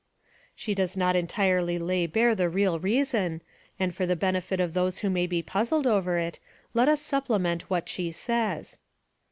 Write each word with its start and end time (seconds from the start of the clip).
She 0.55 0.73
does 0.73 0.97
not 0.97 1.15
en 1.15 1.27
tirely 1.27 1.77
lay 1.77 2.07
bare 2.07 2.33
the 2.33 2.49
real 2.49 2.79
reason; 2.79 3.43
and 3.79 3.93
for 3.93 4.07
the 4.07 4.15
benefit 4.15 4.59
of 4.59 4.73
those 4.73 4.97
who 5.05 5.11
may 5.11 5.27
be 5.27 5.43
puzzled 5.43 5.85
over 5.85 6.17
it 6.17 6.39
let 6.73 6.89
us 6.89 6.99
supplement 7.03 7.69
what 7.69 7.87
she 7.87 8.11
says. 8.11 8.79